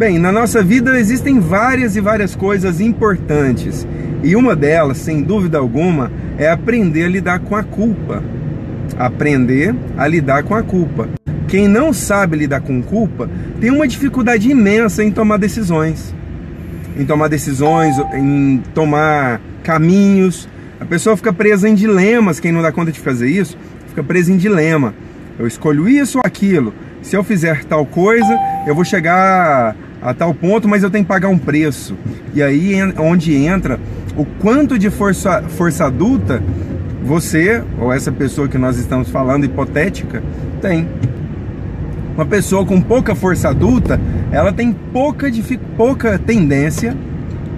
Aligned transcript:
Bem, 0.00 0.18
na 0.18 0.32
nossa 0.32 0.62
vida 0.62 0.98
existem 0.98 1.38
várias 1.38 1.94
e 1.94 2.00
várias 2.00 2.34
coisas 2.34 2.80
importantes. 2.80 3.86
E 4.22 4.34
uma 4.34 4.56
delas, 4.56 4.96
sem 4.96 5.22
dúvida 5.22 5.58
alguma, 5.58 6.10
é 6.38 6.48
aprender 6.48 7.04
a 7.04 7.08
lidar 7.10 7.38
com 7.40 7.54
a 7.54 7.62
culpa. 7.62 8.24
Aprender 8.98 9.74
a 9.98 10.08
lidar 10.08 10.42
com 10.44 10.54
a 10.54 10.62
culpa. 10.62 11.06
Quem 11.46 11.68
não 11.68 11.92
sabe 11.92 12.38
lidar 12.38 12.62
com 12.62 12.82
culpa 12.82 13.28
tem 13.60 13.70
uma 13.70 13.86
dificuldade 13.86 14.50
imensa 14.50 15.04
em 15.04 15.10
tomar 15.10 15.36
decisões. 15.36 16.14
Em 16.98 17.04
tomar 17.04 17.28
decisões, 17.28 17.94
em 18.14 18.62
tomar 18.72 19.38
caminhos. 19.62 20.48
A 20.80 20.86
pessoa 20.86 21.14
fica 21.14 21.30
presa 21.30 21.68
em 21.68 21.74
dilemas, 21.74 22.40
quem 22.40 22.52
não 22.52 22.62
dá 22.62 22.72
conta 22.72 22.90
de 22.90 23.00
fazer 23.00 23.28
isso, 23.28 23.54
fica 23.88 24.02
presa 24.02 24.32
em 24.32 24.38
dilema. 24.38 24.94
Eu 25.38 25.46
escolho 25.46 25.86
isso 25.86 26.16
ou 26.16 26.22
aquilo. 26.24 26.72
Se 27.02 27.14
eu 27.14 27.22
fizer 27.22 27.64
tal 27.64 27.84
coisa, 27.84 28.34
eu 28.66 28.74
vou 28.74 28.84
chegar 28.84 29.76
a 30.02 30.14
tal 30.14 30.32
ponto, 30.32 30.68
mas 30.68 30.82
eu 30.82 30.90
tenho 30.90 31.04
que 31.04 31.08
pagar 31.08 31.28
um 31.28 31.38
preço. 31.38 31.96
E 32.34 32.42
aí 32.42 32.74
onde 32.98 33.34
entra 33.34 33.78
o 34.16 34.24
quanto 34.24 34.78
de 34.78 34.90
força, 34.90 35.42
força 35.42 35.86
adulta 35.86 36.42
você, 37.02 37.62
ou 37.78 37.92
essa 37.92 38.12
pessoa 38.12 38.48
que 38.48 38.58
nós 38.58 38.78
estamos 38.78 39.08
falando, 39.08 39.44
hipotética, 39.44 40.22
tem. 40.60 40.86
Uma 42.14 42.26
pessoa 42.26 42.66
com 42.66 42.80
pouca 42.80 43.14
força 43.14 43.48
adulta, 43.48 43.98
ela 44.30 44.52
tem 44.52 44.72
pouca, 44.72 45.26
pouca 45.76 46.18
tendência, 46.18 46.94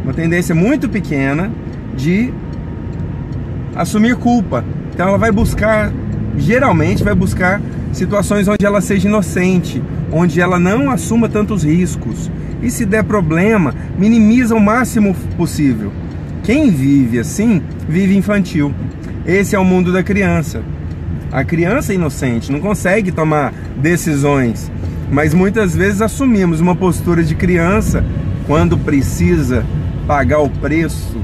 uma 0.05 0.15
tendência 0.15 0.55
muito 0.55 0.89
pequena 0.89 1.51
de 1.97 2.33
assumir 3.75 4.17
culpa. 4.17 4.65
Então 4.95 5.09
ela 5.09 5.19
vai 5.19 5.33
buscar, 5.33 5.93
geralmente 6.37 7.03
vai 7.03 7.15
buscar 7.15 7.61
situações 7.93 8.49
onde 8.49 8.65
ela 8.65 8.81
seja 8.81 9.07
inocente, 9.09 9.83
onde 10.11 10.41
ela 10.41 10.59
não 10.59 10.91
assuma 10.91 11.29
tantos 11.29 11.63
riscos. 11.63 12.31
E 12.63 12.71
se 12.71 12.87
der 12.87 13.05
problema, 13.05 13.75
minimiza 13.99 14.55
o 14.55 14.61
máximo 14.61 15.15
possível. 15.37 15.93
Quem 16.43 16.71
vive 16.71 17.19
assim, 17.19 17.63
vive 17.89 18.17
infantil. 18.17 18.75
Esse 19.27 19.55
é 19.55 19.59
o 19.59 19.65
mundo 19.65 19.93
da 19.93 20.03
criança. 20.03 20.63
A 21.31 21.45
criança 21.45 21.93
é 21.93 21.95
inocente 21.95 22.53
não 22.53 22.61
consegue 22.61 23.11
tomar 23.11 23.55
decisões, 23.77 24.71
mas 25.11 25.33
muitas 25.33 25.75
vezes 25.75 26.03
assumimos 26.03 26.61
uma 26.61 26.77
postura 26.77 27.25
de 27.25 27.35
criança 27.35 28.05
quando 28.47 28.77
precisa 28.77 29.65
pagar 30.07 30.41
o 30.41 30.51
preço 30.51 31.17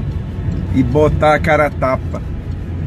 e 0.73 0.81
botar 0.81 1.35
a 1.35 1.39
cara 1.39 1.67
a 1.67 1.69
tapa. 1.69 2.21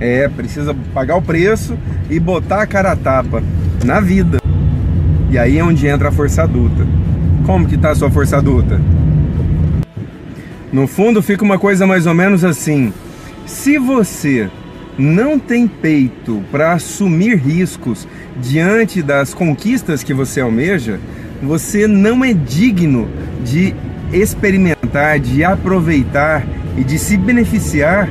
É, 0.01 0.29
precisa 0.29 0.75
pagar 0.93 1.15
o 1.17 1.23
preço 1.23 1.79
e 2.11 2.19
botar 2.19 2.63
a 2.63 2.67
cara 2.67 2.91
a 2.91 2.97
tapa 2.97 3.41
na 3.85 4.01
vida. 4.01 4.39
E 5.31 5.39
aí 5.39 5.59
é 5.59 5.65
onde 5.65 5.87
entra 5.87 6.09
a 6.09 6.13
força 6.13 6.43
adulta. 6.43 6.87
Como 7.45 7.67
que 7.67 7.77
tá 7.77 7.91
a 7.91 7.95
sua 7.95 8.11
força 8.11 8.37
adulta? 8.37 8.81
No 10.73 10.87
fundo 10.87 11.23
fica 11.23 11.45
uma 11.45 11.59
coisa 11.59 11.87
mais 11.87 12.07
ou 12.07 12.15
menos 12.15 12.45
assim. 12.45 12.93
Se 13.47 13.79
você 13.79 14.49
não 14.99 15.39
tem 15.39 15.67
peito 15.67 16.43
para 16.51 16.73
assumir 16.73 17.37
riscos 17.37 18.07
diante 18.41 19.03
das 19.03 19.35
conquistas 19.35 20.03
que 20.03 20.15
você 20.15 20.41
almeja, 20.41 21.01
você 21.43 21.87
não 21.87 22.25
é 22.25 22.33
digno 22.33 23.09
de 23.45 23.75
experimentar, 24.13 25.19
de 25.19 25.43
aproveitar 25.43 26.47
e 26.77 26.85
de 26.85 26.99
se 26.99 27.17
beneficiar 27.17 28.09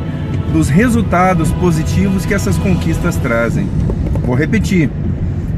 dos 0.51 0.69
resultados 0.69 1.51
positivos 1.53 2.25
que 2.25 2.33
essas 2.33 2.57
conquistas 2.57 3.15
trazem. 3.15 3.67
Vou 4.25 4.35
repetir. 4.35 4.89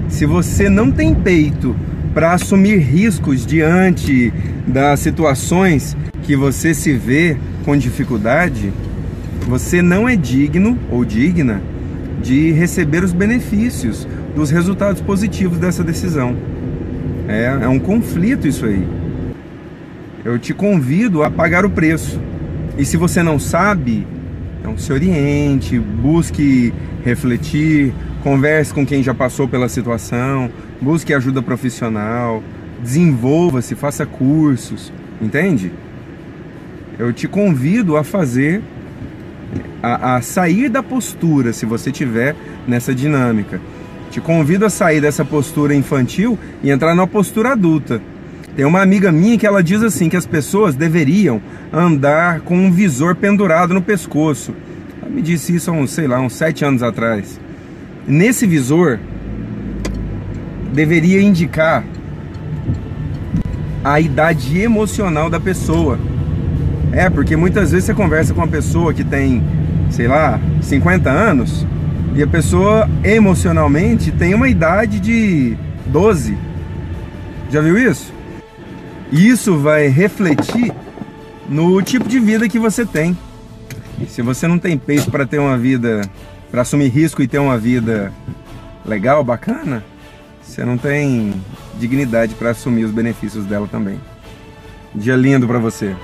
Se 0.07 0.25
você 0.25 0.69
não 0.69 0.91
tem 0.91 1.13
peito 1.15 1.75
para 2.13 2.33
assumir 2.33 2.77
riscos 2.77 3.45
diante 3.45 4.31
das 4.67 4.99
situações 4.99 5.97
que 6.21 6.35
você 6.35 6.73
se 6.73 6.93
vê 6.93 7.37
com 7.65 7.75
dificuldade, 7.75 8.71
você 9.47 9.81
não 9.81 10.07
é 10.07 10.15
digno 10.15 10.77
ou 10.91 11.03
digna 11.03 11.61
de 12.21 12.51
receber 12.51 13.03
os 13.03 13.11
benefícios 13.11 14.07
dos 14.35 14.49
resultados 14.49 15.01
positivos 15.01 15.57
dessa 15.57 15.83
decisão. 15.83 16.35
É, 17.27 17.59
é 17.63 17.67
um 17.67 17.79
conflito 17.79 18.47
isso 18.47 18.65
aí. 18.65 18.85
Eu 20.23 20.39
te 20.39 20.53
convido 20.53 21.23
a 21.23 21.29
pagar 21.29 21.65
o 21.65 21.69
preço. 21.69 22.19
E 22.77 22.85
se 22.85 22.95
você 22.95 23.21
não 23.21 23.37
sabe, 23.37 24.07
então 24.59 24.77
se 24.77 24.91
oriente, 24.93 25.77
busque 25.77 26.73
refletir, 27.03 27.93
converse 28.23 28.73
com 28.73 28.85
quem 28.85 29.03
já 29.03 29.13
passou 29.13 29.47
pela 29.47 29.67
situação, 29.67 30.49
busque 30.81 31.13
ajuda 31.13 31.41
profissional, 31.41 32.41
desenvolva-se, 32.81 33.75
faça 33.75 34.05
cursos, 34.05 34.93
entende? 35.21 35.71
Eu 36.97 37.11
te 37.11 37.27
convido 37.27 37.97
a 37.97 38.03
fazer 38.03 38.61
a, 39.81 40.15
a 40.15 40.21
sair 40.21 40.69
da 40.69 40.81
postura, 40.81 41.51
se 41.51 41.65
você 41.65 41.91
tiver 41.91 42.33
nessa 42.65 42.95
dinâmica. 42.95 43.59
Te 44.09 44.21
convido 44.21 44.65
a 44.65 44.69
sair 44.69 45.01
dessa 45.01 45.25
postura 45.25 45.75
infantil 45.75 46.39
e 46.63 46.71
entrar 46.71 46.95
na 46.95 47.05
postura 47.05 47.51
adulta. 47.51 48.01
Tem 48.55 48.63
uma 48.63 48.81
amiga 48.81 49.11
minha 49.11 49.37
que 49.37 49.47
ela 49.47 49.63
diz 49.63 49.81
assim 49.81 50.07
que 50.07 50.15
as 50.15 50.25
pessoas 50.25 50.75
deveriam 50.75 51.41
andar 51.73 52.41
com 52.41 52.55
um 52.55 52.71
visor 52.71 53.15
pendurado 53.15 53.73
no 53.73 53.81
pescoço. 53.81 54.53
Ela 55.01 55.09
me 55.09 55.21
disse 55.21 55.55
isso 55.55 55.71
há 55.71 55.73
uns, 55.73 55.91
sei 55.91 56.07
lá, 56.07 56.21
uns 56.21 56.33
sete 56.33 56.63
anos 56.63 56.83
atrás. 56.83 57.42
Nesse 58.07 58.45
visor 58.45 58.99
deveria 60.73 61.21
indicar 61.21 61.83
a 63.83 63.99
idade 63.99 64.59
emocional 64.59 65.29
da 65.29 65.39
pessoa. 65.39 65.99
É, 66.91 67.09
porque 67.09 67.35
muitas 67.35 67.71
vezes 67.71 67.85
você 67.85 67.93
conversa 67.93 68.33
com 68.33 68.41
uma 68.41 68.47
pessoa 68.47 68.93
que 68.93 69.03
tem 69.03 69.41
sei 69.93 70.07
lá, 70.07 70.39
50 70.61 71.09
anos, 71.09 71.65
e 72.15 72.23
a 72.23 72.27
pessoa 72.27 72.89
emocionalmente 73.03 74.11
tem 74.11 74.33
uma 74.33 74.49
idade 74.49 74.99
de 74.99 75.55
12. 75.85 76.35
Já 77.51 77.61
viu 77.61 77.77
isso? 77.77 78.11
Isso 79.11 79.57
vai 79.57 79.87
refletir 79.87 80.73
no 81.47 81.79
tipo 81.83 82.09
de 82.09 82.19
vida 82.19 82.49
que 82.49 82.57
você 82.57 82.85
tem. 82.85 83.15
Se 84.07 84.23
você 84.23 84.47
não 84.47 84.57
tem 84.57 84.77
peito 84.77 85.11
para 85.11 85.25
ter 85.25 85.37
uma 85.37 85.57
vida, 85.57 86.01
para 86.53 86.61
assumir 86.61 86.89
risco 86.89 87.19
e 87.23 87.27
ter 87.27 87.39
uma 87.39 87.57
vida 87.57 88.13
legal, 88.85 89.23
bacana, 89.23 89.83
você 90.39 90.63
não 90.63 90.77
tem 90.77 91.33
dignidade 91.79 92.35
para 92.35 92.51
assumir 92.51 92.83
os 92.83 92.91
benefícios 92.91 93.43
dela 93.43 93.67
também. 93.67 93.99
Dia 94.93 95.15
lindo 95.15 95.47
para 95.47 95.57
você. 95.57 95.95